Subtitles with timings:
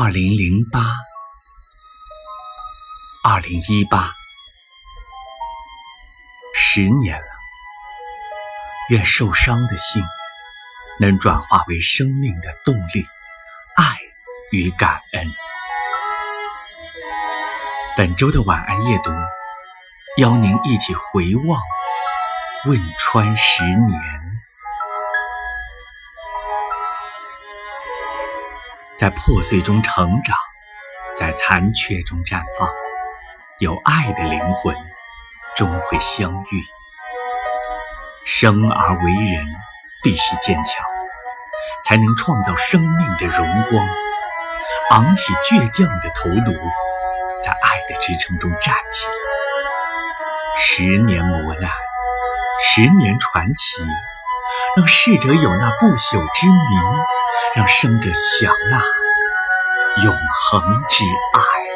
[0.00, 0.80] 二零零八，
[3.24, 4.12] 二零一八，
[6.54, 7.26] 十年了。
[8.90, 10.00] 愿受伤的心
[11.00, 13.04] 能转化为生命的动力、
[13.74, 13.96] 爱
[14.52, 15.32] 与感恩。
[17.96, 19.10] 本周的晚安夜读，
[20.18, 21.60] 邀您一起回望
[22.66, 24.27] 汶川十年。
[28.98, 30.36] 在破碎中成长，
[31.14, 32.68] 在残缺中绽放，
[33.60, 34.74] 有爱的灵魂
[35.54, 36.64] 终会相遇。
[38.26, 39.46] 生而为人，
[40.02, 40.84] 必须坚强，
[41.84, 43.86] 才能创造生命的荣光。
[44.90, 46.52] 昂起倔强的头颅，
[47.40, 49.12] 在爱的支撑中站起来。
[50.56, 51.70] 十年磨难，
[52.64, 53.80] 十年传奇，
[54.76, 57.17] 让逝者有那不朽之名。
[57.54, 58.78] 让生者享那
[60.04, 60.14] 永
[60.50, 61.04] 恒之
[61.34, 61.67] 爱。